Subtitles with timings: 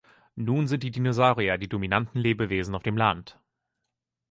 [0.35, 3.39] Nun sind die Dinosaurier die dominanten Lebewesen auf dem Land.